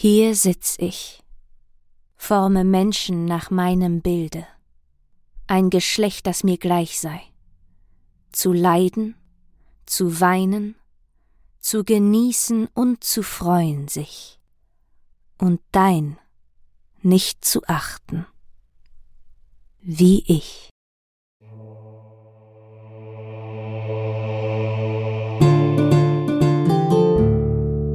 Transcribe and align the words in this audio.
Hier 0.00 0.36
sitz 0.36 0.76
ich, 0.78 1.24
forme 2.14 2.62
Menschen 2.62 3.24
nach 3.24 3.50
meinem 3.50 4.00
Bilde, 4.00 4.46
ein 5.48 5.70
Geschlecht, 5.70 6.28
das 6.28 6.44
mir 6.44 6.56
gleich 6.56 7.00
sei, 7.00 7.20
zu 8.30 8.52
leiden, 8.52 9.16
zu 9.86 10.20
weinen, 10.20 10.76
zu 11.58 11.82
genießen 11.82 12.68
und 12.74 13.02
zu 13.02 13.24
freuen 13.24 13.88
sich, 13.88 14.38
und 15.36 15.60
dein 15.72 16.16
nicht 17.02 17.44
zu 17.44 17.64
achten, 17.66 18.24
wie 19.80 20.22
ich. 20.28 20.70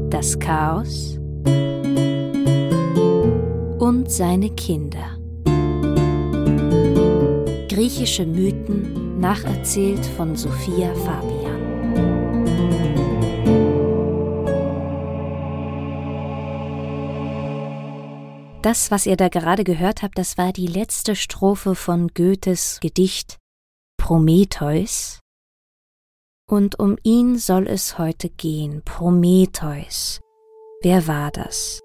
Das 0.10 0.38
Chaos 0.38 1.23
und 3.84 4.10
seine 4.10 4.50
Kinder. 4.50 5.20
Griechische 7.68 8.26
Mythen 8.26 9.20
nacherzählt 9.20 10.06
von 10.06 10.38
Sophia 10.38 10.96
Fabian. 10.96 12.46
Das, 18.62 18.90
was 18.90 19.06
ihr 19.06 19.18
da 19.18 19.28
gerade 19.28 19.66
gehört 19.66 20.02
habt, 20.02 20.18
das 20.18 20.38
war 20.38 20.54
die 20.54 20.68
letzte 20.68 21.18
Strophe 21.18 21.76
von 21.76 22.08
Goethes 22.08 22.80
Gedicht 22.80 23.38
Prometheus. 23.98 25.20
Und 26.50 26.80
um 26.80 26.96
ihn 27.04 27.38
soll 27.38 27.68
es 27.68 27.98
heute 27.98 28.30
gehen. 28.30 28.82
Prometheus. 28.86 30.22
Wer 30.82 31.06
war 31.06 31.32
das? 31.32 31.83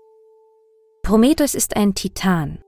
Prometheus 1.09 1.55
ist 1.55 1.75
ein 1.75 1.95
Titan. 1.95 2.59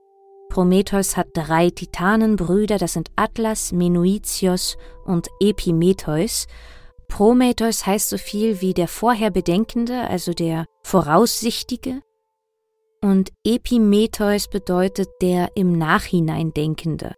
Prometheus 0.49 1.15
hat 1.15 1.27
drei 1.35 1.69
Titanenbrüder, 1.69 2.79
das 2.79 2.93
sind 2.93 3.11
Atlas, 3.15 3.71
Menuitios 3.71 4.77
und 5.05 5.27
Epimetheus. 5.39 6.47
Prometheus 7.07 7.85
heißt 7.85 8.09
so 8.09 8.17
viel 8.17 8.59
wie 8.59 8.73
der 8.73 8.87
Vorherbedenkende, 8.87 10.09
also 10.09 10.33
der 10.33 10.65
Voraussichtige. 10.81 12.01
Und 13.03 13.29
Epimetheus 13.43 14.47
bedeutet 14.47 15.09
der 15.21 15.51
im 15.53 15.77
Nachhinein 15.77 16.51
Denkende. 16.51 17.13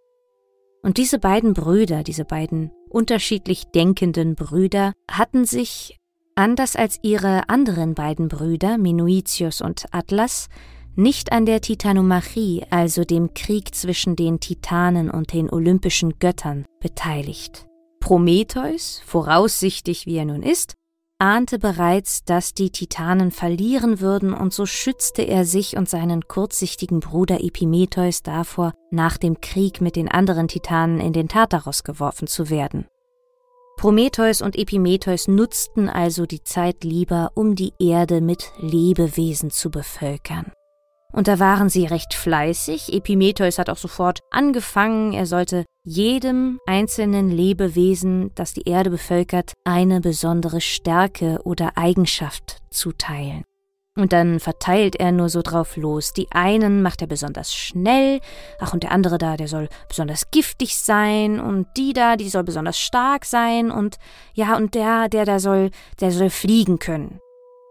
Und 0.81 0.97
diese 0.97 1.19
beiden 1.19 1.53
Brüder, 1.53 2.03
diese 2.03 2.25
beiden 2.25 2.73
unterschiedlich 2.89 3.63
denkenden 3.73 4.35
Brüder, 4.35 4.91
hatten 5.09 5.45
sich, 5.45 5.97
anders 6.35 6.75
als 6.75 6.99
ihre 7.01 7.47
anderen 7.47 7.93
beiden 7.93 8.27
Brüder, 8.27 8.77
Menuitius 8.77 9.61
und 9.61 9.85
Atlas, 9.91 10.49
nicht 10.95 11.31
an 11.31 11.45
der 11.45 11.61
Titanomachie, 11.61 12.65
also 12.69 13.03
dem 13.03 13.33
Krieg 13.33 13.73
zwischen 13.73 14.15
den 14.15 14.39
Titanen 14.39 15.09
und 15.09 15.33
den 15.33 15.49
olympischen 15.49 16.19
Göttern, 16.19 16.65
beteiligt. 16.79 17.65
Prometheus, 17.99 19.01
voraussichtig 19.05 20.05
wie 20.05 20.17
er 20.17 20.25
nun 20.25 20.43
ist, 20.43 20.73
ahnte 21.19 21.57
bereits, 21.57 22.25
dass 22.25 22.53
die 22.53 22.69
Titanen 22.69 23.31
verlieren 23.31 24.01
würden, 24.01 24.33
und 24.33 24.53
so 24.53 24.65
schützte 24.65 25.21
er 25.21 25.45
sich 25.45 25.77
und 25.77 25.87
seinen 25.87 26.27
kurzsichtigen 26.27 26.99
Bruder 26.99 27.41
Epimetheus 27.41 28.21
davor, 28.23 28.73
nach 28.91 29.17
dem 29.17 29.39
Krieg 29.39 29.79
mit 29.79 29.95
den 29.95 30.09
anderen 30.09 30.47
Titanen 30.47 30.99
in 30.99 31.13
den 31.13 31.29
Tartaros 31.29 31.83
geworfen 31.83 32.27
zu 32.27 32.49
werden. 32.49 32.87
Prometheus 33.77 34.41
und 34.41 34.55
Epimetheus 34.57 35.27
nutzten 35.27 35.89
also 35.89 36.25
die 36.25 36.43
Zeit 36.43 36.83
lieber, 36.83 37.31
um 37.35 37.55
die 37.55 37.73
Erde 37.79 38.21
mit 38.21 38.51
Lebewesen 38.59 39.49
zu 39.49 39.71
bevölkern. 39.71 40.51
Und 41.13 41.27
da 41.27 41.39
waren 41.39 41.69
sie 41.69 41.85
recht 41.85 42.15
fleißig. 42.15 42.91
Epimetheus 42.91 43.59
hat 43.59 43.69
auch 43.69 43.77
sofort 43.77 44.19
angefangen, 44.31 45.13
er 45.13 45.27
sollte 45.27 45.63
jedem 45.85 46.59
einzelnen 46.65 47.29
Lebewesen, 47.29 48.31
das 48.35 48.53
die 48.53 48.67
Erde 48.67 48.89
bevölkert, 48.89 49.53
eine 49.63 50.01
besondere 50.01 50.59
Stärke 50.59 51.39
oder 51.43 51.77
Eigenschaft 51.77 52.57
zuteilen. 52.71 53.43
Und 53.95 54.11
dann 54.11 54.39
verteilt 54.39 54.95
er 54.95 55.11
nur 55.11 55.29
so 55.29 55.43
drauf 55.43 55.77
los. 55.77 56.13
Die 56.13 56.27
einen 56.31 56.81
macht 56.81 57.01
er 57.01 57.07
besonders 57.07 57.53
schnell, 57.53 58.21
ach 58.59 58.73
und 58.73 58.81
der 58.81 58.91
andere 58.91 59.19
da, 59.19 59.37
der 59.37 59.47
soll 59.47 59.69
besonders 59.87 60.31
giftig 60.31 60.75
sein 60.77 61.39
und 61.39 61.67
die 61.77 61.93
da, 61.93 62.15
die 62.15 62.29
soll 62.29 62.43
besonders 62.43 62.79
stark 62.79 63.23
sein 63.23 63.69
und 63.69 63.97
ja 64.33 64.57
und 64.57 64.73
der, 64.73 65.09
der 65.09 65.25
da 65.25 65.37
soll, 65.37 65.69
der 66.01 66.11
soll 66.11 66.31
fliegen 66.31 66.79
können. 66.79 67.19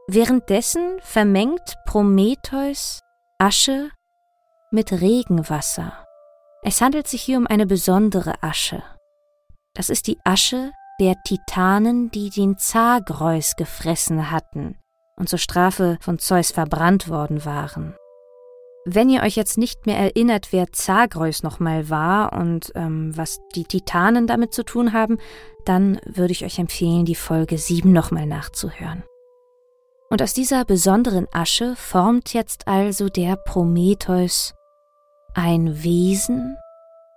Währenddessen 0.06 0.98
vermengt 1.00 1.74
Prometheus 1.86 3.00
Asche 3.42 3.90
mit 4.70 4.92
Regenwasser. 4.92 6.06
Es 6.62 6.80
handelt 6.80 7.08
sich 7.08 7.22
hier 7.22 7.38
um 7.38 7.48
eine 7.48 7.66
besondere 7.66 8.40
Asche. 8.40 8.84
Das 9.74 9.90
ist 9.90 10.06
die 10.06 10.16
Asche 10.22 10.70
der 11.00 11.16
Titanen, 11.24 12.12
die 12.12 12.30
den 12.30 12.56
Zagreus 12.56 13.56
gefressen 13.56 14.30
hatten 14.30 14.78
und 15.16 15.28
zur 15.28 15.40
Strafe 15.40 15.98
von 16.00 16.20
Zeus 16.20 16.52
verbrannt 16.52 17.08
worden 17.08 17.44
waren. 17.44 17.96
Wenn 18.84 19.10
ihr 19.10 19.24
euch 19.24 19.34
jetzt 19.34 19.58
nicht 19.58 19.86
mehr 19.86 19.98
erinnert, 19.98 20.52
wer 20.52 20.70
Zagreus 20.70 21.42
nochmal 21.42 21.90
war 21.90 22.34
und 22.34 22.70
ähm, 22.76 23.10
was 23.16 23.40
die 23.56 23.64
Titanen 23.64 24.28
damit 24.28 24.54
zu 24.54 24.62
tun 24.64 24.92
haben, 24.92 25.18
dann 25.64 26.00
würde 26.04 26.30
ich 26.30 26.44
euch 26.44 26.60
empfehlen, 26.60 27.06
die 27.06 27.16
Folge 27.16 27.58
7 27.58 27.92
nochmal 27.92 28.26
nachzuhören. 28.26 29.02
Und 30.12 30.20
aus 30.20 30.34
dieser 30.34 30.66
besonderen 30.66 31.26
Asche 31.32 31.74
formt 31.74 32.34
jetzt 32.34 32.68
also 32.68 33.08
der 33.08 33.34
Prometheus 33.34 34.52
ein 35.32 35.82
Wesen, 35.82 36.58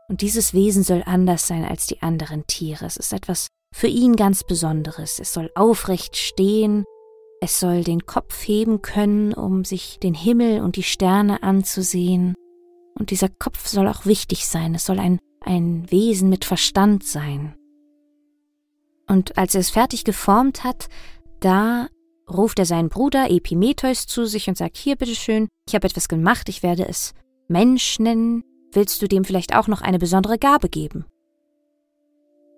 und 0.07 0.21
dieses 0.21 0.53
Wesen 0.53 0.81
soll 0.81 1.03
anders 1.05 1.45
sein 1.45 1.65
als 1.65 1.87
die 1.87 2.01
anderen 2.01 2.47
Tiere. 2.47 2.85
Es 2.85 2.95
ist 2.95 3.11
etwas 3.11 3.47
für 3.73 3.87
ihn 3.87 4.15
ganz 4.15 4.45
Besonderes. 4.45 5.19
Es 5.19 5.33
soll 5.33 5.51
aufrecht 5.55 6.15
stehen, 6.15 6.85
es 7.41 7.59
soll 7.59 7.83
den 7.83 8.05
Kopf 8.05 8.47
heben 8.47 8.81
können, 8.81 9.33
um 9.33 9.65
sich 9.65 9.99
den 9.99 10.13
Himmel 10.13 10.61
und 10.61 10.77
die 10.77 10.83
Sterne 10.83 11.43
anzusehen. 11.43 12.33
Und 12.97 13.09
dieser 13.09 13.27
Kopf 13.27 13.67
soll 13.67 13.89
auch 13.89 14.05
wichtig 14.05 14.47
sein, 14.47 14.73
es 14.73 14.85
soll 14.85 14.99
ein, 14.99 15.19
ein 15.41 15.91
Wesen 15.91 16.29
mit 16.29 16.45
Verstand 16.45 17.03
sein. 17.03 17.57
Und 19.05 19.37
als 19.37 19.53
er 19.53 19.59
es 19.59 19.69
fertig 19.69 20.05
geformt 20.05 20.63
hat, 20.63 20.87
da 21.41 21.89
ruft 22.29 22.59
er 22.59 22.65
seinen 22.65 22.89
Bruder 22.89 23.29
Epimetheus 23.29 24.07
zu 24.07 24.25
sich 24.25 24.47
und 24.47 24.57
sagt, 24.57 24.77
hier 24.77 24.95
bitteschön, 24.95 25.47
ich 25.67 25.75
habe 25.75 25.87
etwas 25.87 26.07
gemacht, 26.07 26.49
ich 26.49 26.63
werde 26.63 26.87
es 26.87 27.13
Mensch 27.47 27.99
nennen, 27.99 28.43
willst 28.73 29.01
du 29.01 29.07
dem 29.07 29.23
vielleicht 29.23 29.55
auch 29.55 29.67
noch 29.67 29.81
eine 29.81 29.99
besondere 29.99 30.37
Gabe 30.37 30.69
geben? 30.69 31.05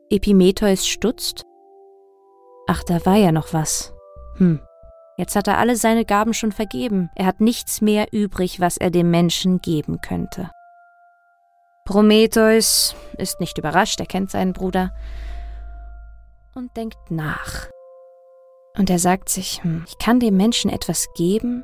Epimetheus 0.09 0.87
stutzt. 0.87 1.43
Ach, 2.67 2.83
da 2.83 3.05
war 3.05 3.15
ja 3.15 3.31
noch 3.31 3.53
was. 3.53 3.93
Hm, 4.37 4.59
jetzt 5.17 5.35
hat 5.35 5.47
er 5.47 5.57
alle 5.57 5.75
seine 5.75 6.05
Gaben 6.05 6.33
schon 6.33 6.51
vergeben, 6.51 7.09
er 7.15 7.25
hat 7.25 7.41
nichts 7.41 7.81
mehr 7.81 8.07
übrig, 8.11 8.59
was 8.59 8.77
er 8.77 8.91
dem 8.91 9.11
Menschen 9.11 9.59
geben 9.59 9.99
könnte. 10.01 10.49
Prometheus 11.85 12.95
ist 13.17 13.39
nicht 13.39 13.57
überrascht, 13.57 13.99
er 13.99 14.05
kennt 14.05 14.29
seinen 14.31 14.53
Bruder 14.53 14.93
und 16.53 16.75
denkt 16.75 17.11
nach. 17.11 17.66
Und 18.77 18.89
er 18.89 18.99
sagt 18.99 19.29
sich, 19.29 19.63
hm, 19.63 19.85
ich 19.87 19.97
kann 19.97 20.19
dem 20.19 20.37
Menschen 20.37 20.69
etwas 20.69 21.07
geben, 21.15 21.63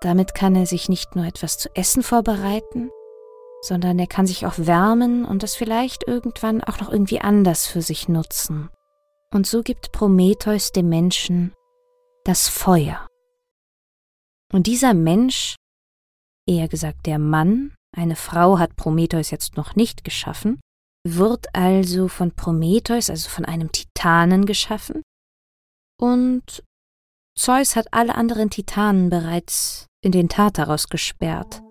damit 0.00 0.34
kann 0.34 0.56
er 0.56 0.66
sich 0.66 0.88
nicht 0.88 1.14
nur 1.14 1.24
etwas 1.24 1.58
zu 1.58 1.68
essen 1.76 2.02
vorbereiten, 2.02 2.90
sondern 3.62 3.98
er 3.98 4.06
kann 4.06 4.26
sich 4.26 4.46
auch 4.46 4.54
wärmen 4.56 5.24
und 5.24 5.42
das 5.42 5.54
vielleicht 5.54 6.08
irgendwann 6.08 6.64
auch 6.64 6.80
noch 6.80 6.90
irgendwie 6.90 7.20
anders 7.20 7.66
für 7.66 7.82
sich 7.82 8.08
nutzen. 8.08 8.70
Und 9.32 9.46
so 9.46 9.62
gibt 9.62 9.92
Prometheus 9.92 10.72
dem 10.72 10.88
Menschen 10.88 11.52
das 12.24 12.48
Feuer. 12.48 13.06
Und 14.52 14.66
dieser 14.66 14.94
Mensch, 14.94 15.54
eher 16.48 16.66
gesagt 16.66 17.06
der 17.06 17.18
Mann, 17.18 17.74
eine 17.96 18.16
Frau 18.16 18.58
hat 18.58 18.74
Prometheus 18.74 19.30
jetzt 19.30 19.56
noch 19.56 19.76
nicht 19.76 20.02
geschaffen, 20.02 20.60
wird 21.06 21.54
also 21.54 22.08
von 22.08 22.32
Prometheus, 22.32 23.10
also 23.10 23.28
von 23.28 23.44
einem 23.44 23.70
Titanen 23.70 24.44
geschaffen, 24.46 25.02
und 26.00 26.64
Zeus 27.36 27.76
hat 27.76 27.88
alle 27.92 28.14
anderen 28.14 28.50
Titanen 28.50 29.10
bereits 29.10 29.86
in 30.00 30.12
den 30.12 30.28
Tartaros 30.28 30.88
gesperrt. 30.88 31.62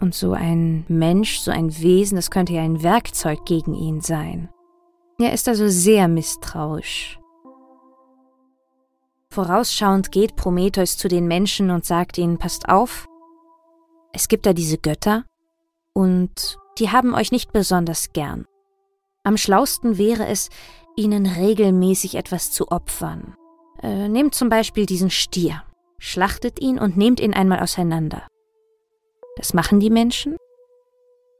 Und 0.00 0.14
so 0.14 0.32
ein 0.32 0.84
Mensch, 0.88 1.38
so 1.38 1.50
ein 1.50 1.78
Wesen, 1.78 2.16
das 2.16 2.30
könnte 2.30 2.54
ja 2.54 2.62
ein 2.62 2.82
Werkzeug 2.82 3.44
gegen 3.44 3.74
ihn 3.74 4.00
sein. 4.00 4.48
Er 5.18 5.32
ist 5.32 5.48
also 5.48 5.68
sehr 5.68 6.08
misstrauisch. 6.08 7.18
Vorausschauend 9.30 10.12
geht 10.12 10.36
Prometheus 10.36 10.96
zu 10.96 11.08
den 11.08 11.26
Menschen 11.26 11.70
und 11.70 11.84
sagt 11.84 12.18
ihnen, 12.18 12.38
passt 12.38 12.68
auf, 12.68 13.06
es 14.12 14.28
gibt 14.28 14.46
da 14.46 14.52
diese 14.52 14.78
Götter 14.78 15.24
und 15.92 16.58
die 16.78 16.90
haben 16.90 17.14
euch 17.14 17.32
nicht 17.32 17.52
besonders 17.52 18.12
gern. 18.12 18.46
Am 19.24 19.36
schlausten 19.36 19.98
wäre 19.98 20.26
es, 20.26 20.50
ihnen 20.96 21.26
regelmäßig 21.26 22.14
etwas 22.14 22.50
zu 22.50 22.70
opfern, 22.70 23.36
äh, 23.82 24.08
nehmt 24.08 24.34
zum 24.34 24.48
Beispiel 24.48 24.86
diesen 24.86 25.10
Stier. 25.10 25.62
schlachtet 25.98 26.60
ihn 26.60 26.78
und 26.78 26.98
nehmt 26.98 27.18
ihn 27.18 27.32
einmal 27.32 27.60
auseinander. 27.60 28.26
Das 29.36 29.54
machen 29.54 29.80
die 29.80 29.90
Menschen. 29.90 30.36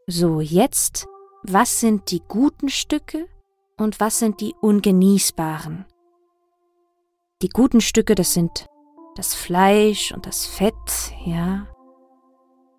So, 0.07 0.41
jetzt, 0.41 1.07
was 1.43 1.81
sind 1.81 2.11
die 2.11 2.23
guten 2.27 2.69
Stücke 2.71 3.27
und 3.77 4.01
was 4.01 4.19
sind 4.19 4.41
die 4.41 4.55
ungenießbaren? 4.61 5.85
Die 7.43 7.49
guten 7.49 7.81
Stücke, 7.81 8.15
das 8.15 8.33
sind 8.33 8.67
das 9.17 9.35
Fleisch 9.35 10.13
und 10.13 10.27
das 10.27 10.47
Fett, 10.47 10.75
ja. 11.25 11.67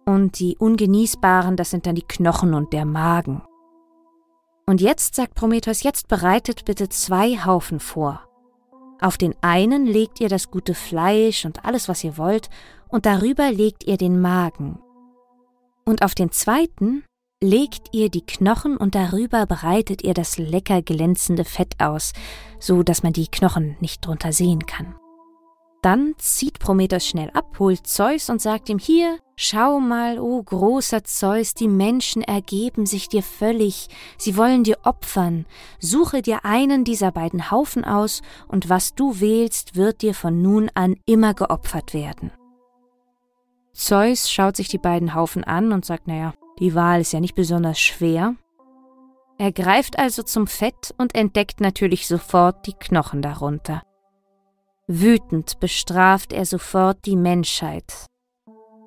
Und 0.05 0.39
die 0.39 0.57
ungenießbaren, 0.57 1.55
das 1.55 1.69
sind 1.71 1.85
dann 1.85 1.95
die 1.95 2.07
Knochen 2.07 2.53
und 2.53 2.73
der 2.73 2.85
Magen. 2.85 3.41
Und 4.67 4.81
jetzt, 4.81 5.15
sagt 5.15 5.35
Prometheus, 5.35 5.83
jetzt 5.83 6.07
bereitet 6.07 6.65
bitte 6.65 6.89
zwei 6.89 7.37
Haufen 7.45 7.79
vor. 7.79 8.24
Auf 9.01 9.17
den 9.17 9.35
einen 9.41 9.85
legt 9.85 10.19
ihr 10.19 10.29
das 10.29 10.51
gute 10.51 10.73
Fleisch 10.73 11.45
und 11.45 11.65
alles, 11.65 11.89
was 11.89 12.03
ihr 12.03 12.17
wollt, 12.17 12.49
und 12.87 13.05
darüber 13.05 13.51
legt 13.51 13.83
ihr 13.83 13.97
den 13.97 14.21
Magen. 14.21 14.79
Und 15.85 16.01
auf 16.01 16.15
den 16.15 16.31
zweiten 16.31 17.03
legt 17.43 17.89
ihr 17.91 18.09
die 18.09 18.25
Knochen 18.25 18.77
und 18.77 18.95
darüber 18.95 19.45
bereitet 19.45 20.03
ihr 20.03 20.13
das 20.13 20.37
lecker 20.37 20.81
glänzende 20.81 21.45
Fett 21.45 21.75
aus, 21.79 22.13
so 22.59 22.83
dass 22.83 23.03
man 23.03 23.13
die 23.13 23.27
Knochen 23.27 23.75
nicht 23.79 24.05
drunter 24.05 24.31
sehen 24.31 24.65
kann. 24.65 24.95
Dann 25.85 26.15
zieht 26.17 26.57
Prometheus 26.57 27.05
schnell 27.05 27.29
ab, 27.35 27.59
holt 27.59 27.85
Zeus 27.85 28.31
und 28.31 28.41
sagt 28.41 28.69
ihm 28.69 28.79
hier, 28.79 29.19
schau 29.35 29.79
mal, 29.79 30.17
o 30.17 30.37
oh 30.37 30.41
großer 30.41 31.03
Zeus, 31.03 31.53
die 31.53 31.67
Menschen 31.67 32.23
ergeben 32.23 32.87
sich 32.87 33.07
dir 33.07 33.21
völlig, 33.21 33.89
sie 34.17 34.35
wollen 34.35 34.63
dir 34.63 34.79
opfern, 34.83 35.45
suche 35.79 36.23
dir 36.23 36.43
einen 36.43 36.85
dieser 36.85 37.11
beiden 37.11 37.51
Haufen 37.51 37.85
aus, 37.85 38.23
und 38.47 38.67
was 38.67 38.95
du 38.95 39.19
wählst, 39.19 39.75
wird 39.75 40.01
dir 40.01 40.15
von 40.15 40.41
nun 40.41 40.71
an 40.73 40.95
immer 41.05 41.35
geopfert 41.35 41.93
werden. 41.93 42.31
Zeus 43.71 44.31
schaut 44.31 44.55
sich 44.55 44.69
die 44.69 44.79
beiden 44.79 45.13
Haufen 45.13 45.43
an 45.43 45.71
und 45.71 45.85
sagt, 45.85 46.07
naja, 46.07 46.33
die 46.57 46.73
Wahl 46.73 47.01
ist 47.01 47.13
ja 47.13 47.19
nicht 47.19 47.35
besonders 47.35 47.79
schwer. 47.79 48.33
Er 49.37 49.51
greift 49.51 49.99
also 49.99 50.23
zum 50.23 50.47
Fett 50.47 50.95
und 50.97 51.13
entdeckt 51.13 51.61
natürlich 51.61 52.07
sofort 52.07 52.65
die 52.65 52.73
Knochen 52.73 53.21
darunter. 53.21 53.83
Wütend 54.87 55.59
bestraft 55.59 56.31
er 56.31 56.45
sofort 56.45 57.05
die 57.05 57.15
Menschheit. 57.15 58.05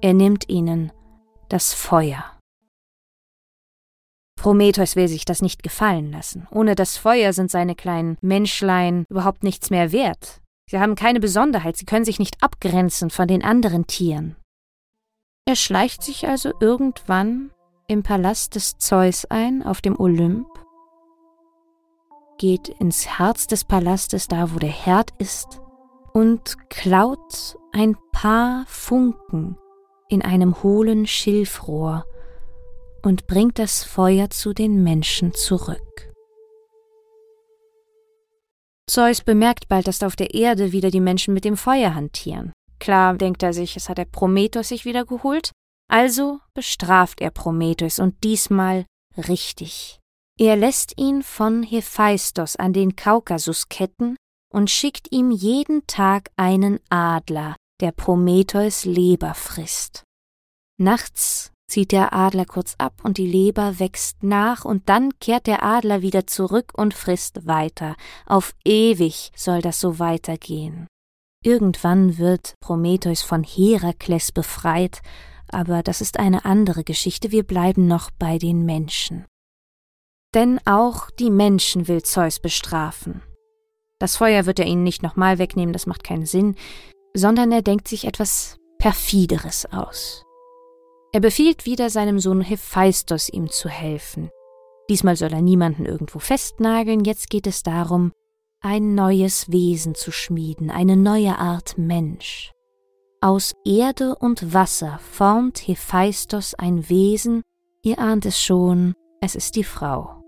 Er 0.01 0.15
nimmt 0.15 0.49
ihnen 0.49 0.93
das 1.49 1.75
Feuer. 1.75 2.39
Prometheus 4.41 4.95
will 4.95 5.09
sich 5.09 5.25
das 5.25 5.43
nicht 5.43 5.65
gefallen 5.65 6.13
lassen. 6.13 6.47
Ohne 6.53 6.77
das 6.77 6.97
Feuer 6.97 7.33
sind 7.33 7.51
seine 7.51 7.75
kleinen 7.75 8.17
Menschlein 8.21 9.07
überhaupt 9.09 9.43
nichts 9.43 9.71
mehr 9.71 9.91
wert. 9.91 10.41
Sie 10.71 10.79
haben 10.79 10.95
keine 10.95 11.19
Besonderheit, 11.19 11.77
sie 11.77 11.85
können 11.87 12.05
sich 12.05 12.21
nicht 12.21 12.41
abgrenzen 12.45 13.11
von 13.11 13.27
den 13.27 13.43
anderen 13.43 13.89
Tieren. 13.89 14.37
Er 15.47 15.57
schleicht 15.57 16.05
sich 16.05 16.29
also 16.29 16.53
irgendwann 16.61 17.51
im 17.89 18.05
Palast 18.05 18.55
des 18.55 18.79
Zeus 18.79 19.25
ein, 19.25 19.65
auf 19.65 19.81
dem 19.81 19.99
Olymp, 19.99 20.47
geht 22.39 22.69
ins 22.69 23.19
Herz 23.19 23.49
des 23.49 23.65
Palastes, 23.65 24.29
da 24.29 24.55
wo 24.55 24.61
der 24.61 24.69
Herd 24.69 25.11
ist, 25.19 25.61
und 26.19 26.57
klaut 26.69 27.57
ein 27.71 27.97
paar 28.11 28.65
Funken 28.67 29.57
in 30.09 30.21
einem 30.21 30.65
hohlen 30.65 31.07
Schilfrohr 31.07 32.05
und 33.05 33.29
bringt 33.29 33.61
das 33.61 33.85
Feuer 33.85 34.29
zu 34.29 34.53
den 34.53 34.83
Menschen 34.83 35.33
zurück. 35.33 36.13
Zeus 38.91 39.21
bemerkt 39.21 39.69
bald, 39.69 39.87
dass 39.87 40.03
auf 40.03 40.17
der 40.17 40.35
Erde 40.35 40.73
wieder 40.73 40.91
die 40.91 40.99
Menschen 41.01 41.35
mit 41.35 41.45
dem 41.45 41.57
Feuer 41.57 41.95
hantieren. 41.95 42.53
Klar, 42.81 43.15
denkt 43.15 43.45
er 43.45 43.53
sich, 43.53 43.77
es 43.77 43.89
hat 43.89 43.99
der 43.99 44.07
Prometheus 44.07 44.71
sich 44.71 44.85
wieder 44.85 45.05
geholt, 45.05 45.53
also 45.89 46.41
bestraft 46.53 47.21
er 47.21 47.31
Prometheus 47.31 48.01
und 48.01 48.25
diesmal 48.25 48.87
richtig. 49.17 50.01
Er 50.37 50.57
lässt 50.57 50.99
ihn 50.99 51.23
von 51.23 51.63
Hephaistos 51.63 52.57
an 52.57 52.73
den 52.73 52.97
Kaukasus 52.97 53.69
ketten 53.69 54.17
und 54.53 54.71
schickt 54.71 55.13
ihm 55.13 55.31
jeden 55.31 55.87
Tag 55.87 56.31
einen 56.37 56.81
Adler, 56.89 57.57
der 57.81 57.93
Prometheus 57.93 58.85
Leber 58.85 59.35
frisst. 59.35 60.05
Nachts 60.81 61.53
zieht 61.69 61.93
der 61.93 62.13
Adler 62.13 62.47
kurz 62.47 62.75
ab 62.79 63.01
und 63.03 63.19
die 63.19 63.27
Leber 63.27 63.79
wächst 63.79 64.23
nach 64.23 64.65
und 64.65 64.89
dann 64.89 65.19
kehrt 65.21 65.47
der 65.47 65.63
Adler 65.63 66.03
wieder 66.03 66.27
zurück 66.27 66.73
und 66.75 66.95
frisst 66.95 67.47
weiter. 67.47 67.95
Auf 68.27 68.55
ewig 68.65 69.31
soll 69.37 69.61
das 69.61 69.79
so 69.79 69.99
weitergehen. 69.99 70.87
Irgendwann 71.45 72.19
wird 72.19 72.55
Prometheus 72.61 73.23
von 73.23 73.45
Herakles 73.45 74.33
befreit, 74.33 75.03
aber 75.51 75.83
das 75.83 76.01
ist 76.01 76.19
eine 76.19 76.45
andere 76.45 76.85
Geschichte, 76.85 77.31
wir 77.31 77.45
bleiben 77.45 77.87
noch 77.87 78.11
bei 78.11 78.39
den 78.39 78.65
Menschen. 78.65 79.27
Denn 80.35 80.61
auch 80.67 81.11
die 81.11 81.31
Menschen 81.31 81.89
will 81.89 82.03
Zeus 82.03 82.39
bestrafen. 82.39 83.23
Das 83.99 84.17
Feuer 84.17 84.47
wird 84.47 84.61
er 84.61 84.67
ihnen 84.67 84.85
nicht 84.85 85.03
nochmal 85.03 85.39
wegnehmen, 85.39 85.73
das 85.73 85.87
macht 85.87 86.05
keinen 86.05 86.27
Sinn, 86.27 86.55
sondern 87.15 87.51
er 87.51 87.63
denkt 87.63 87.89
sich 87.89 88.07
etwas 88.07 88.57
Perfideres 88.79 89.67
aus. 89.73 90.25
Er 91.13 91.21
befiehlt 91.21 91.67
wieder 91.67 91.91
seinem 91.91 92.21
Sohn 92.21 92.43
Hephaistos, 92.43 93.29
ihm 93.29 93.51
zu 93.51 93.69
helfen. 93.69 94.31
Diesmal 94.89 95.17
soll 95.17 95.33
er 95.33 95.43
niemanden 95.43 95.85
irgendwo 95.85 96.19
festnageln, 96.19 97.05
jetzt 97.05 97.29
geht 97.31 97.47
es 97.47 97.63
darum, 97.63 98.13
ein 98.61 98.95
neues 98.95 99.51
Wesen 99.51 99.95
zu 99.95 100.13
schmieden, 100.13 100.71
eine 100.71 100.97
neue 100.97 101.39
Art 101.39 101.79
Mensch. 101.79 102.53
Aus 103.21 103.55
Erde 103.65 104.15
und 104.15 104.55
Wasser 104.55 105.01
formt 105.11 105.67
Hephaistos 105.67 106.55
ein 106.55 106.89
Wesen, 106.89 107.43
ihr 107.83 107.99
ahnt 107.99 108.27
es 108.27 108.41
schon, 108.41 108.95
es 109.21 109.35
ist 109.35 109.57
die 109.57 109.65
Frau. 109.65 110.23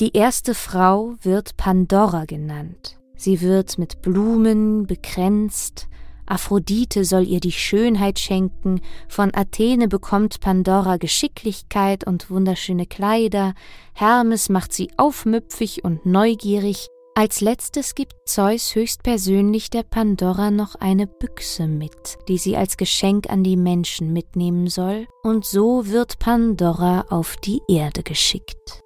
Die 0.00 0.16
erste 0.16 0.54
Frau 0.54 1.14
wird 1.22 1.56
Pandora 1.56 2.24
genannt. 2.24 2.98
Sie 3.16 3.40
wird 3.40 3.78
mit 3.78 4.02
Blumen 4.02 4.86
bekränzt, 4.86 5.88
Aphrodite 6.26 7.04
soll 7.04 7.26
ihr 7.26 7.40
die 7.40 7.52
Schönheit 7.52 8.18
schenken, 8.18 8.80
von 9.08 9.34
Athene 9.34 9.88
bekommt 9.88 10.40
Pandora 10.40 10.96
Geschicklichkeit 10.96 12.06
und 12.06 12.30
wunderschöne 12.30 12.86
Kleider, 12.86 13.54
Hermes 13.92 14.48
macht 14.48 14.72
sie 14.72 14.90
aufmüpfig 14.96 15.84
und 15.84 16.06
neugierig, 16.06 16.88
als 17.14 17.40
letztes 17.40 17.94
gibt 17.94 18.14
Zeus 18.26 18.74
höchstpersönlich 18.74 19.70
der 19.70 19.84
Pandora 19.84 20.50
noch 20.50 20.74
eine 20.74 21.06
Büchse 21.06 21.68
mit, 21.68 22.18
die 22.26 22.38
sie 22.38 22.56
als 22.56 22.76
Geschenk 22.76 23.30
an 23.30 23.44
die 23.44 23.56
Menschen 23.56 24.12
mitnehmen 24.12 24.66
soll, 24.66 25.06
und 25.22 25.44
so 25.44 25.86
wird 25.86 26.18
Pandora 26.18 27.04
auf 27.10 27.36
die 27.36 27.60
Erde 27.68 28.02
geschickt. 28.02 28.83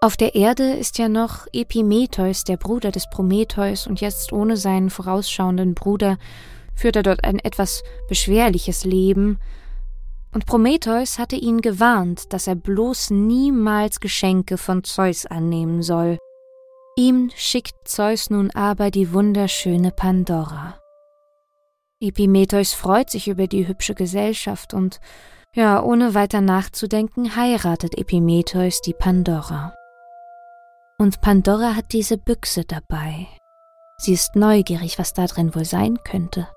Auf 0.00 0.16
der 0.16 0.36
Erde 0.36 0.74
ist 0.74 0.98
ja 0.98 1.08
noch 1.08 1.48
Epimetheus, 1.52 2.44
der 2.44 2.56
Bruder 2.56 2.92
des 2.92 3.10
Prometheus, 3.10 3.88
und 3.88 4.00
jetzt 4.00 4.32
ohne 4.32 4.56
seinen 4.56 4.90
vorausschauenden 4.90 5.74
Bruder 5.74 6.18
führt 6.76 6.94
er 6.94 7.02
dort 7.02 7.24
ein 7.24 7.40
etwas 7.40 7.82
beschwerliches 8.08 8.84
Leben. 8.84 9.40
Und 10.32 10.46
Prometheus 10.46 11.18
hatte 11.18 11.34
ihn 11.34 11.62
gewarnt, 11.62 12.32
dass 12.32 12.46
er 12.46 12.54
bloß 12.54 13.10
niemals 13.10 13.98
Geschenke 13.98 14.56
von 14.56 14.84
Zeus 14.84 15.26
annehmen 15.26 15.82
soll. 15.82 16.18
Ihm 16.96 17.30
schickt 17.34 17.88
Zeus 17.88 18.30
nun 18.30 18.52
aber 18.52 18.92
die 18.92 19.12
wunderschöne 19.12 19.90
Pandora. 19.90 20.78
Epimetheus 22.00 22.72
freut 22.72 23.10
sich 23.10 23.26
über 23.26 23.48
die 23.48 23.66
hübsche 23.66 23.96
Gesellschaft 23.96 24.74
und, 24.74 25.00
ja, 25.54 25.82
ohne 25.82 26.14
weiter 26.14 26.40
nachzudenken, 26.40 27.34
heiratet 27.34 27.98
Epimetheus 27.98 28.80
die 28.80 28.94
Pandora. 28.94 29.74
Und 30.98 31.20
Pandora 31.20 31.76
hat 31.76 31.92
diese 31.92 32.18
Büchse 32.18 32.64
dabei. 32.64 33.28
Sie 33.98 34.12
ist 34.12 34.34
neugierig, 34.34 34.98
was 34.98 35.12
da 35.12 35.26
drin 35.26 35.54
wohl 35.54 35.64
sein 35.64 35.98
könnte. 36.02 36.48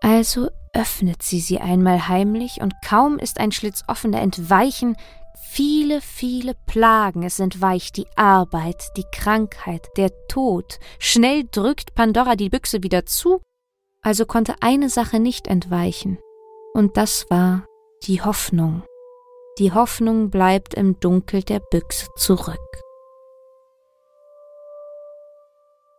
Also 0.00 0.50
öffnet 0.74 1.22
sie 1.22 1.40
sie 1.40 1.58
einmal 1.58 2.08
heimlich, 2.08 2.60
und 2.60 2.74
kaum 2.84 3.18
ist 3.18 3.40
ein 3.40 3.52
Schlitz 3.52 3.84
offen, 3.88 4.12
da 4.12 4.18
entweichen 4.18 4.96
viele, 5.50 6.00
viele 6.00 6.54
Plagen. 6.66 7.22
Es 7.22 7.38
entweicht 7.38 7.96
die 7.96 8.06
Arbeit, 8.16 8.84
die 8.96 9.04
Krankheit, 9.12 9.88
der 9.96 10.10
Tod. 10.28 10.78
Schnell 10.98 11.44
drückt 11.50 11.94
Pandora 11.94 12.36
die 12.36 12.48
Büchse 12.50 12.82
wieder 12.82 13.06
zu, 13.06 13.40
also 14.02 14.26
konnte 14.26 14.56
eine 14.60 14.88
Sache 14.88 15.20
nicht 15.20 15.46
entweichen, 15.46 16.18
und 16.74 16.96
das 16.96 17.26
war 17.30 17.64
die 18.04 18.22
Hoffnung. 18.22 18.82
Die 19.58 19.72
Hoffnung 19.72 20.30
bleibt 20.30 20.74
im 20.74 20.98
Dunkel 21.00 21.42
der 21.42 21.60
Büchse 21.60 22.06
zurück. 22.16 22.58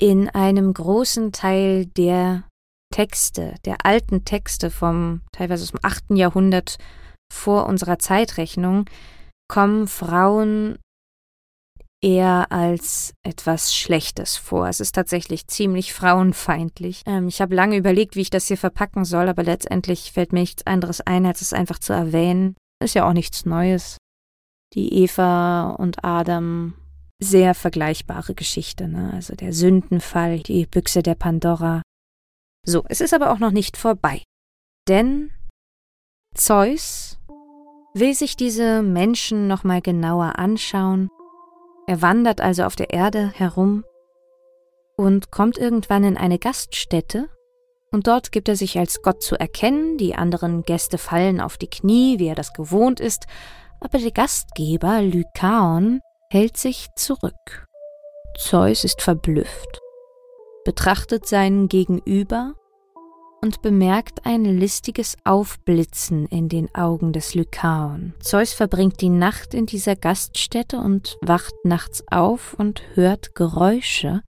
In 0.03 0.27
einem 0.27 0.73
großen 0.73 1.31
Teil 1.31 1.85
der 1.85 2.43
Texte, 2.93 3.55
der 3.63 3.85
alten 3.85 4.25
Texte 4.25 4.69
vom 4.69 5.21
teilweise 5.31 5.63
aus 5.63 5.71
dem 5.71 5.79
8. 5.81 6.17
Jahrhundert 6.17 6.77
vor 7.31 7.67
unserer 7.67 7.99
Zeitrechnung, 7.99 8.83
kommen 9.47 9.87
Frauen 9.87 10.77
eher 12.01 12.51
als 12.51 13.13
etwas 13.25 13.73
Schlechtes 13.73 14.35
vor. 14.35 14.67
Es 14.67 14.81
ist 14.81 14.93
tatsächlich 14.93 15.47
ziemlich 15.47 15.93
frauenfeindlich. 15.93 17.03
Ähm, 17.05 17.29
ich 17.29 17.39
habe 17.39 17.55
lange 17.55 17.77
überlegt, 17.77 18.17
wie 18.17 18.23
ich 18.23 18.29
das 18.29 18.47
hier 18.47 18.57
verpacken 18.57 19.05
soll, 19.05 19.29
aber 19.29 19.43
letztendlich 19.43 20.11
fällt 20.11 20.33
mir 20.33 20.41
nichts 20.41 20.67
anderes 20.67 20.99
ein, 20.99 21.25
als 21.25 21.39
es 21.39 21.53
einfach 21.53 21.79
zu 21.79 21.93
erwähnen. 21.93 22.57
Ist 22.83 22.93
ja 22.93 23.07
auch 23.07 23.13
nichts 23.13 23.45
Neues. 23.45 23.99
Die 24.73 25.01
Eva 25.01 25.69
und 25.69 26.03
Adam, 26.03 26.73
sehr 27.23 27.55
vergleichbare 27.55 28.35
Geschichte, 28.35 28.87
ne? 28.87 29.11
Also 29.13 29.35
der 29.35 29.53
Sündenfall, 29.53 30.39
die 30.39 30.65
Büchse 30.65 31.01
der 31.01 31.15
Pandora. 31.15 31.81
So, 32.65 32.83
es 32.87 33.01
ist 33.01 33.13
aber 33.13 33.31
auch 33.31 33.39
noch 33.39 33.51
nicht 33.51 33.77
vorbei. 33.77 34.23
Denn 34.87 35.31
Zeus 36.35 37.19
will 37.93 38.13
sich 38.13 38.35
diese 38.35 38.81
Menschen 38.81 39.47
nochmal 39.47 39.81
genauer 39.81 40.37
anschauen. 40.39 41.09
Er 41.87 42.01
wandert 42.01 42.41
also 42.41 42.63
auf 42.63 42.75
der 42.75 42.91
Erde 42.91 43.31
herum 43.33 43.83
und 44.97 45.31
kommt 45.31 45.57
irgendwann 45.57 46.03
in 46.03 46.17
eine 46.17 46.39
Gaststätte, 46.39 47.29
und 47.91 48.07
dort 48.07 48.31
gibt 48.31 48.49
er 48.49 48.55
sich 48.55 48.79
als 48.79 49.03
Gott 49.03 49.21
zu 49.21 49.35
erkennen, 49.39 49.99
die 49.99 50.15
anderen 50.15 50.63
Gäste 50.63 50.97
fallen 50.97 51.39
auf 51.39 51.57
die 51.57 51.69
Knie, 51.69 52.17
wie 52.17 52.25
er 52.25 52.33
das 52.33 52.53
gewohnt 52.53 52.99
ist, 52.99 53.27
aber 53.79 53.99
der 53.99 54.11
Gastgeber 54.11 55.03
Lykaon 55.03 55.99
hält 56.33 56.57
sich 56.57 56.87
zurück. 56.95 57.67
Zeus 58.39 58.83
ist 58.83 59.03
verblüfft, 59.03 59.79
betrachtet 60.65 61.27
seinen 61.27 61.69
Gegenüber 61.69 62.55
und 63.43 63.61
bemerkt 63.61 64.25
ein 64.25 64.43
listiges 64.43 65.15
Aufblitzen 65.25 66.25
in 66.25 66.49
den 66.49 66.73
Augen 66.73 67.13
des 67.13 67.35
Lykaon. 67.35 68.15
Zeus 68.19 68.51
verbringt 68.51 68.99
die 69.01 69.09
Nacht 69.09 69.53
in 69.53 69.67
dieser 69.67 69.95
Gaststätte 69.95 70.79
und 70.79 71.19
wacht 71.21 71.53
nachts 71.65 72.03
auf 72.09 72.55
und 72.55 72.81
hört 72.95 73.35
Geräusche. 73.35 74.23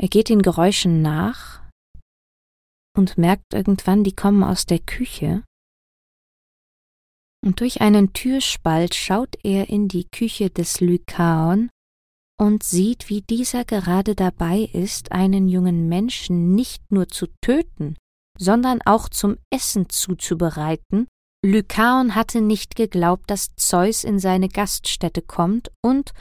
Er 0.00 0.08
geht 0.08 0.28
den 0.28 0.42
Geräuschen 0.42 1.02
nach 1.02 1.62
und 2.96 3.18
merkt 3.18 3.54
irgendwann, 3.54 4.04
die 4.04 4.14
kommen 4.14 4.44
aus 4.44 4.66
der 4.66 4.78
Küche. 4.78 5.42
Und 7.44 7.60
durch 7.60 7.82
einen 7.82 8.14
Türspalt 8.14 8.94
schaut 8.94 9.36
er 9.42 9.68
in 9.68 9.86
die 9.86 10.08
Küche 10.08 10.48
des 10.48 10.80
Lykaon 10.80 11.68
und 12.40 12.62
sieht, 12.62 13.10
wie 13.10 13.20
dieser 13.20 13.66
gerade 13.66 14.14
dabei 14.14 14.70
ist, 14.72 15.12
einen 15.12 15.48
jungen 15.48 15.88
Menschen 15.88 16.54
nicht 16.54 16.90
nur 16.90 17.08
zu 17.08 17.26
töten, 17.42 17.96
sondern 18.38 18.80
auch 18.86 19.10
zum 19.10 19.36
Essen 19.50 19.90
zuzubereiten. 19.90 21.06
Lykaon 21.44 22.14
hatte 22.14 22.40
nicht 22.40 22.76
geglaubt, 22.76 23.30
dass 23.30 23.54
Zeus 23.56 24.04
in 24.04 24.18
seine 24.18 24.48
Gaststätte 24.48 25.20
kommt 25.20 25.70
und, 25.82 26.12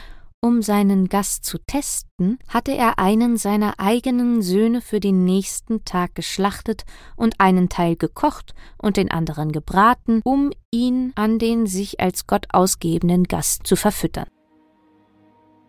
um 0.43 0.61
seinen 0.61 1.07
Gast 1.07 1.45
zu 1.45 1.57
testen, 1.57 2.37
hatte 2.49 2.73
er 2.73 2.99
einen 2.99 3.37
seiner 3.37 3.75
eigenen 3.79 4.41
Söhne 4.41 4.81
für 4.81 4.99
den 4.99 5.23
nächsten 5.23 5.85
Tag 5.85 6.15
geschlachtet 6.15 6.83
und 7.15 7.39
einen 7.39 7.69
Teil 7.69 7.95
gekocht 7.95 8.53
und 8.77 8.97
den 8.97 9.09
anderen 9.09 9.53
gebraten, 9.53 10.19
um 10.25 10.51
ihn 10.69 11.13
an 11.15 11.39
den 11.39 11.65
sich 11.65 12.01
als 12.01 12.27
Gott 12.27 12.47
ausgebenden 12.51 13.23
Gast 13.23 13.65
zu 13.65 13.77
verfüttern. 13.77 14.27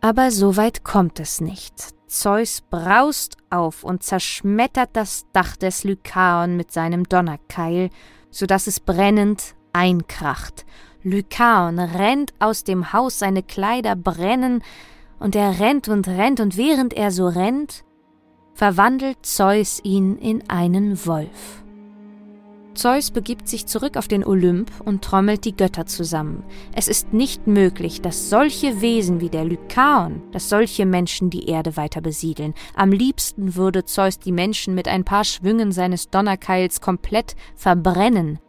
Aber 0.01 0.33
so 0.33 0.57
weit 0.57 0.83
kommt 0.83 1.21
es 1.21 1.41
nicht. 1.41 1.95
Zeus 2.09 2.61
braust 2.69 3.37
auf 3.51 3.85
und 3.85 4.03
zerschmettert 4.03 4.91
das 4.95 5.25
Dach 5.33 5.57
des 5.57 5.85
Lykaon 5.85 6.57
mit 6.57 6.73
seinem 6.73 7.05
Donnerkeil, 7.05 7.91
so 8.31 8.45
dass 8.45 8.67
es 8.67 8.81
brennend 8.81 9.55
einkracht. 9.73 10.67
Lykaon 11.05 11.79
rennt 11.79 12.33
aus 12.39 12.65
dem 12.65 12.93
Haus, 12.93 13.19
seine 13.19 13.43
Kleider 13.43 13.95
brennen, 13.95 14.63
und 15.21 15.37
er 15.37 15.61
rennt 15.61 15.89
und 15.89 16.09
rennt, 16.09 16.41
und 16.41 16.57
während 16.57 16.95
er 16.95 17.11
so 17.11 17.29
rennt, 17.29 17.85
verwandelt 18.55 19.19
Zeus 19.23 19.81
ihn 19.85 20.17
in 20.17 20.49
einen 20.49 21.07
Wolf. 21.07 21.63
Zeus 22.75 23.11
begibt 23.11 23.49
sich 23.49 23.67
zurück 23.67 23.97
auf 23.97 24.09
den 24.09 24.25
Olymp 24.25 24.71
und 24.85 25.03
trommelt 25.03 25.45
die 25.45 25.55
Götter 25.55 25.87
zusammen. 25.87 26.43
Es 26.75 26.89
ist 26.89 27.13
nicht 27.13 27.47
möglich, 27.47 28.01
dass 28.03 28.31
solche 28.31 28.81
Wesen 28.81 29.21
wie 29.21 29.29
der 29.29 29.45
Lykaon, 29.45 30.23
dass 30.33 30.49
solche 30.49 30.85
Menschen 30.85 31.31
die 31.31 31.49
Erde 31.49 31.77
weiter 31.77 32.01
besiedeln. 32.01 32.55
Am 32.75 32.91
liebsten 32.91 33.55
würde 33.55 33.85
Zeus 33.85 34.19
die 34.19 34.33
Menschen 34.33 34.75
mit 34.75 34.89
ein 34.89 35.05
paar 35.05 35.25
Schwüngen 35.25 35.71
seines 35.71 36.11
Donnerkeils 36.11 36.81
komplett 36.81 37.37
verbrennen. 37.55 38.41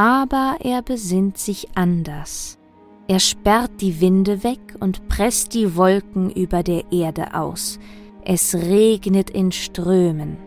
Aber 0.00 0.56
er 0.60 0.80
besinnt 0.80 1.36
sich 1.36 1.68
anders. 1.74 2.56
Er 3.06 3.20
sperrt 3.20 3.82
die 3.82 4.00
Winde 4.00 4.42
weg 4.42 4.74
und 4.80 5.10
presst 5.10 5.52
die 5.52 5.76
Wolken 5.76 6.30
über 6.30 6.62
der 6.62 6.90
Erde 6.90 7.34
aus. 7.34 7.78
Es 8.24 8.54
regnet 8.54 9.28
in 9.28 9.52
Strömen. 9.52 10.38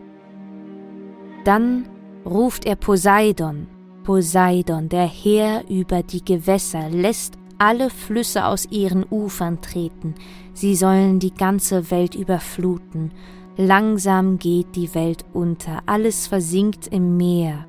Dann 1.44 1.88
ruft 2.26 2.66
er 2.66 2.74
Poseidon. 2.74 3.68
Poseidon, 4.02 4.88
der 4.88 5.06
Herr 5.06 5.62
über 5.70 6.02
die 6.02 6.24
Gewässer, 6.24 6.88
lässt 6.90 7.34
alle 7.56 7.90
Flüsse 7.90 8.46
aus 8.46 8.66
ihren 8.72 9.06
Ufern 9.08 9.60
treten, 9.60 10.16
sie 10.52 10.74
sollen 10.74 11.20
die 11.20 11.32
ganze 11.32 11.92
Welt 11.92 12.16
überfluten. 12.16 13.12
Langsam 13.56 14.36
geht 14.36 14.74
die 14.74 14.92
Welt 14.96 15.24
unter, 15.32 15.80
alles 15.86 16.26
versinkt 16.26 16.88
im 16.88 17.16
Meer. 17.16 17.68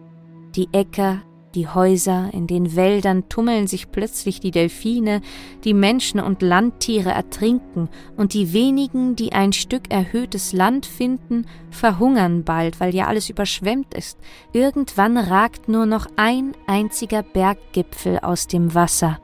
Die 0.56 0.68
Äcker, 0.72 1.22
die 1.56 1.68
Häuser, 1.68 2.30
in 2.34 2.48
den 2.48 2.76
Wäldern 2.76 3.28
tummeln 3.30 3.68
sich 3.68 3.92
plötzlich 3.92 4.40
die 4.40 4.52
Delfine, 4.52 5.22
die 5.64 5.74
Menschen 5.74 6.20
und 6.20 6.42
Landtiere 6.42 7.12
ertrinken, 7.12 7.90
und 8.18 8.34
die 8.34 8.54
wenigen, 8.54 9.16
die 9.16 9.32
ein 9.32 9.54
Stück 9.54 9.92
erhöhtes 9.92 10.54
Land 10.54 10.86
finden, 10.86 11.48
verhungern 11.72 12.44
bald, 12.44 12.80
weil 12.80 12.94
ja 12.94 13.08
alles 13.08 13.30
überschwemmt 13.30 13.94
ist. 13.94 14.20
Irgendwann 14.52 15.18
ragt 15.18 15.70
nur 15.70 15.86
noch 15.86 16.08
ein 16.18 16.52
einziger 16.68 17.24
Berggipfel 17.24 18.20
aus 18.20 18.48
dem 18.48 18.76
Wasser. 18.76 19.20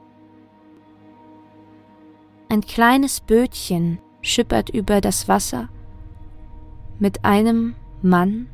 Ein 2.50 2.62
kleines 2.62 3.20
Bötchen 3.20 4.00
schippert 4.22 4.70
über 4.70 5.02
das 5.02 5.28
Wasser 5.28 5.70
mit 7.00 7.26
einem 7.26 7.76
Mann 8.02 8.48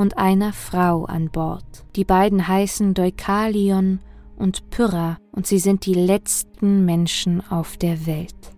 und 0.00 0.16
einer 0.16 0.54
Frau 0.54 1.04
an 1.04 1.28
Bord. 1.30 1.84
Die 1.94 2.04
beiden 2.04 2.48
heißen 2.48 2.94
Deukalion 2.94 4.00
und 4.36 4.70
Pyrrha 4.70 5.18
und 5.30 5.46
sie 5.46 5.58
sind 5.58 5.84
die 5.84 5.94
letzten 5.94 6.86
Menschen 6.86 7.46
auf 7.50 7.76
der 7.76 8.06
Welt. 8.06 8.56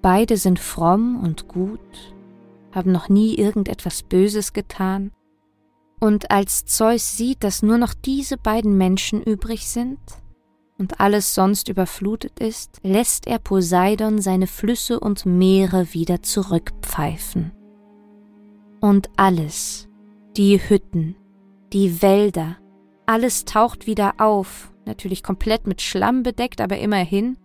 Beide 0.00 0.36
sind 0.36 0.60
fromm 0.60 1.20
und 1.20 1.48
gut, 1.48 1.80
haben 2.70 2.92
noch 2.92 3.08
nie 3.08 3.34
irgendetwas 3.34 4.04
Böses 4.04 4.52
getan, 4.52 5.10
und 6.00 6.30
als 6.30 6.64
Zeus 6.64 7.16
sieht, 7.16 7.42
dass 7.42 7.62
nur 7.62 7.76
noch 7.76 7.92
diese 7.92 8.36
beiden 8.36 8.78
Menschen 8.78 9.20
übrig 9.20 9.66
sind 9.66 9.98
und 10.78 11.00
alles 11.00 11.34
sonst 11.34 11.68
überflutet 11.68 12.38
ist, 12.38 12.78
lässt 12.84 13.26
er 13.26 13.40
Poseidon 13.40 14.20
seine 14.20 14.46
Flüsse 14.46 15.00
und 15.00 15.26
Meere 15.26 15.92
wieder 15.94 16.22
zurückpfeifen. 16.22 17.50
Und 18.80 19.10
alles, 19.16 19.87
die 20.38 20.60
Hütten, 20.60 21.16
die 21.72 22.00
Wälder, 22.00 22.58
alles 23.06 23.44
taucht 23.44 23.88
wieder 23.88 24.14
auf, 24.18 24.72
natürlich 24.86 25.24
komplett 25.24 25.66
mit 25.66 25.82
Schlamm 25.82 26.22
bedeckt, 26.22 26.60
aber 26.60 26.78
immerhin. 26.78 27.36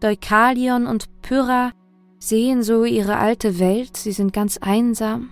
Deukalion 0.00 0.86
und 0.86 1.20
Pyrrha 1.22 1.72
sehen 2.20 2.62
so 2.62 2.84
ihre 2.84 3.16
alte 3.16 3.58
Welt, 3.58 3.96
sie 3.96 4.12
sind 4.12 4.32
ganz 4.32 4.58
einsam, 4.58 5.30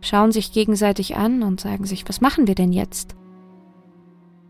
schauen 0.00 0.32
sich 0.32 0.50
gegenseitig 0.50 1.14
an 1.14 1.44
und 1.44 1.60
sagen 1.60 1.84
sich, 1.84 2.08
was 2.08 2.20
machen 2.20 2.48
wir 2.48 2.56
denn 2.56 2.72
jetzt? 2.72 3.14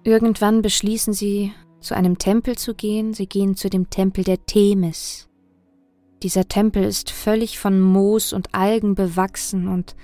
Irgendwann 0.04 0.62
beschließen 0.62 1.12
sie, 1.12 1.52
zu 1.80 1.94
einem 1.94 2.16
Tempel 2.16 2.56
zu 2.56 2.74
gehen, 2.74 3.12
sie 3.12 3.26
gehen 3.26 3.56
zu 3.56 3.68
dem 3.68 3.90
Tempel 3.90 4.24
der 4.24 4.46
Themis. 4.46 5.28
Dieser 6.22 6.48
Tempel 6.48 6.82
ist 6.82 7.10
völlig 7.10 7.58
von 7.58 7.78
Moos 7.78 8.32
und 8.32 8.54
Algen 8.54 8.94
bewachsen 8.94 9.68
und 9.68 9.94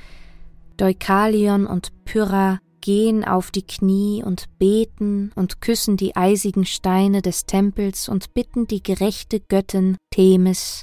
Deukalion 0.76 1.66
und 1.66 2.04
Pyrrha 2.04 2.58
gehen 2.80 3.24
auf 3.24 3.50
die 3.50 3.66
Knie 3.66 4.22
und 4.22 4.58
beten 4.58 5.32
und 5.36 5.60
küssen 5.60 5.96
die 5.96 6.16
eisigen 6.16 6.66
Steine 6.66 7.22
des 7.22 7.46
Tempels 7.46 8.08
und 8.08 8.34
bitten 8.34 8.66
die 8.66 8.82
gerechte 8.82 9.40
Göttin 9.40 9.96
Themis 10.10 10.82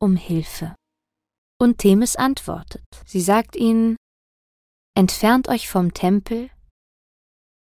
um 0.00 0.16
Hilfe. 0.16 0.74
Und 1.60 1.78
Themis 1.78 2.16
antwortet. 2.16 2.84
Sie 3.06 3.20
sagt 3.20 3.56
ihnen, 3.56 3.96
Entfernt 4.94 5.48
euch 5.48 5.68
vom 5.68 5.94
Tempel 5.94 6.50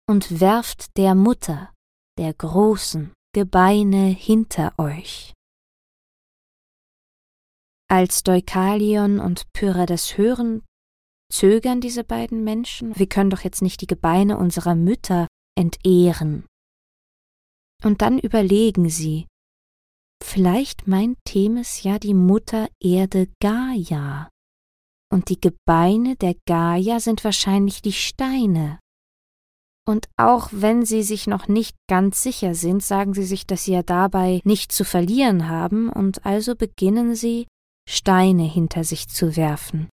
und 0.08 0.40
werft 0.40 0.96
der 0.96 1.14
Mutter, 1.14 1.72
der 2.18 2.32
großen 2.32 3.12
Gebeine 3.34 4.06
hinter 4.06 4.72
euch. 4.78 5.34
Als 7.90 8.22
Deukalion 8.22 9.20
und 9.20 9.52
Pyrrha 9.52 9.86
das 9.86 10.18
hören, 10.18 10.62
Zögern 11.30 11.80
diese 11.80 12.04
beiden 12.04 12.44
Menschen? 12.44 12.98
Wir 12.98 13.06
können 13.06 13.30
doch 13.30 13.40
jetzt 13.40 13.62
nicht 13.62 13.80
die 13.80 13.86
Gebeine 13.86 14.38
unserer 14.38 14.74
Mütter 14.74 15.26
entehren. 15.56 16.46
Und 17.84 18.02
dann 18.02 18.18
überlegen 18.18 18.88
sie, 18.88 19.26
Vielleicht 20.22 20.86
meint 20.86 21.16
Themis 21.24 21.82
ja 21.82 21.98
die 21.98 22.14
Mutter 22.14 22.68
Erde 22.82 23.28
Gaia. 23.40 24.28
Und 25.12 25.30
die 25.30 25.40
Gebeine 25.40 26.16
der 26.16 26.34
Gaia 26.46 27.00
sind 27.00 27.24
wahrscheinlich 27.24 27.82
die 27.82 27.92
Steine. 27.92 28.78
Und 29.88 30.06
auch 30.18 30.50
wenn 30.52 30.84
sie 30.84 31.02
sich 31.02 31.26
noch 31.26 31.48
nicht 31.48 31.76
ganz 31.88 32.22
sicher 32.22 32.54
sind, 32.54 32.82
sagen 32.82 33.14
sie 33.14 33.24
sich, 33.24 33.46
dass 33.46 33.64
sie 33.64 33.72
ja 33.72 33.82
dabei 33.82 34.42
nicht 34.44 34.70
zu 34.70 34.84
verlieren 34.84 35.48
haben, 35.48 35.88
und 35.88 36.26
also 36.26 36.54
beginnen 36.54 37.14
sie, 37.14 37.46
Steine 37.88 38.42
hinter 38.42 38.84
sich 38.84 39.08
zu 39.08 39.34
werfen. 39.36 39.88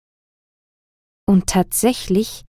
Und 1.26 1.46
tatsächlich 1.46 2.44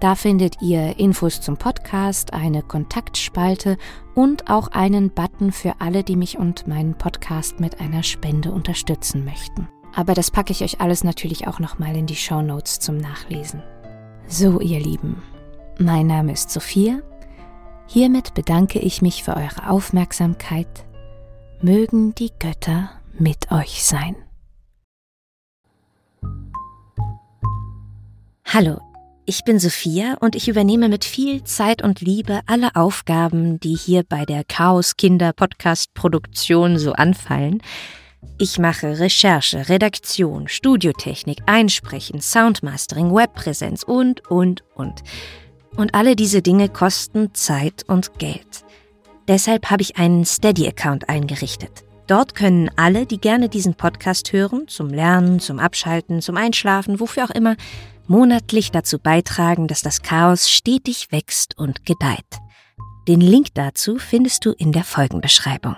Da 0.00 0.14
findet 0.16 0.60
ihr 0.60 0.98
Infos 0.98 1.40
zum 1.40 1.56
Podcast, 1.56 2.32
eine 2.32 2.62
Kontaktspalte 2.62 3.78
und 4.16 4.50
auch 4.50 4.68
einen 4.68 5.10
Button 5.10 5.52
für 5.52 5.80
alle, 5.80 6.02
die 6.02 6.16
mich 6.16 6.38
und 6.38 6.66
meinen 6.66 6.94
Podcast 6.94 7.60
mit 7.60 7.80
einer 7.80 8.02
Spende 8.02 8.50
unterstützen 8.50 9.24
möchten. 9.24 9.68
Aber 9.94 10.14
das 10.14 10.30
packe 10.30 10.52
ich 10.52 10.64
euch 10.64 10.80
alles 10.80 11.04
natürlich 11.04 11.46
auch 11.46 11.60
nochmal 11.60 11.94
in 11.96 12.06
die 12.06 12.16
Show 12.16 12.42
Notes 12.42 12.80
zum 12.80 12.96
Nachlesen. 12.96 13.62
So, 14.26 14.60
ihr 14.60 14.80
Lieben, 14.80 15.22
mein 15.78 16.08
Name 16.08 16.32
ist 16.32 16.50
Sophia. 16.50 17.00
Hiermit 17.92 18.32
bedanke 18.32 18.78
ich 18.78 19.02
mich 19.02 19.22
für 19.22 19.36
eure 19.36 19.68
Aufmerksamkeit. 19.68 20.86
Mögen 21.60 22.14
die 22.14 22.30
Götter 22.38 22.90
mit 23.18 23.52
euch 23.52 23.84
sein. 23.84 24.16
Hallo, 28.46 28.80
ich 29.26 29.44
bin 29.44 29.58
Sophia 29.58 30.16
und 30.20 30.34
ich 30.36 30.48
übernehme 30.48 30.88
mit 30.88 31.04
viel 31.04 31.44
Zeit 31.44 31.82
und 31.82 32.00
Liebe 32.00 32.40
alle 32.46 32.74
Aufgaben, 32.76 33.60
die 33.60 33.74
hier 33.74 34.04
bei 34.04 34.24
der 34.24 34.44
Chaos 34.44 34.96
Kinder 34.96 35.34
Podcast 35.34 35.92
Produktion 35.92 36.78
so 36.78 36.92
anfallen. 36.94 37.62
Ich 38.38 38.58
mache 38.58 39.00
Recherche, 39.00 39.68
Redaktion, 39.68 40.48
Studiotechnik, 40.48 41.40
Einsprechen, 41.44 42.22
Soundmastering, 42.22 43.14
Webpräsenz 43.14 43.82
und, 43.82 44.26
und, 44.30 44.64
und. 44.76 45.02
Und 45.76 45.94
alle 45.94 46.16
diese 46.16 46.42
Dinge 46.42 46.68
kosten 46.68 47.34
Zeit 47.34 47.84
und 47.86 48.18
Geld. 48.18 48.64
Deshalb 49.28 49.70
habe 49.70 49.82
ich 49.82 49.96
einen 49.96 50.24
Steady-Account 50.24 51.08
eingerichtet. 51.08 51.84
Dort 52.06 52.34
können 52.34 52.70
alle, 52.76 53.06
die 53.06 53.18
gerne 53.18 53.48
diesen 53.48 53.74
Podcast 53.74 54.32
hören, 54.32 54.68
zum 54.68 54.88
Lernen, 54.88 55.40
zum 55.40 55.58
Abschalten, 55.58 56.20
zum 56.20 56.36
Einschlafen, 56.36 57.00
wofür 57.00 57.24
auch 57.24 57.30
immer, 57.30 57.56
monatlich 58.06 58.70
dazu 58.70 58.98
beitragen, 58.98 59.68
dass 59.68 59.82
das 59.82 60.02
Chaos 60.02 60.50
stetig 60.50 61.08
wächst 61.10 61.56
und 61.56 61.86
gedeiht. 61.86 62.38
Den 63.08 63.20
Link 63.20 63.48
dazu 63.54 63.98
findest 63.98 64.44
du 64.44 64.52
in 64.52 64.72
der 64.72 64.84
Folgenbeschreibung. 64.84 65.76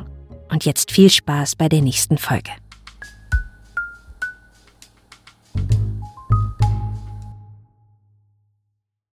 Und 0.51 0.65
jetzt 0.65 0.91
viel 0.91 1.11
Spaß 1.11 1.57
bei 1.57 1.69
der 1.69 1.81
nächsten 1.81 2.19
Folge. 2.19 2.51